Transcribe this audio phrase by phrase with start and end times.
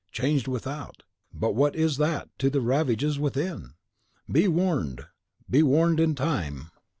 [0.11, 3.75] changed without; but what is that to the ravages within?
[4.31, 5.05] Be warned,
[5.47, 6.71] be warned in time!"